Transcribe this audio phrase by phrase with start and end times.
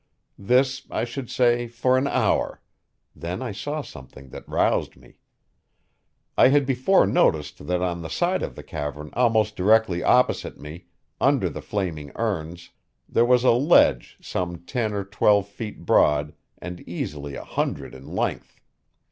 [0.39, 2.59] This, I should say, for an hour;
[3.15, 5.17] then I saw something that roused me.
[6.35, 10.85] I had before noticed that on the side of the cavern almost directly opposite me,
[11.19, 12.71] under the flaming urns,
[13.07, 18.07] there was a ledge some ten or twelve feet broad and easily a hundred in
[18.07, 18.59] length.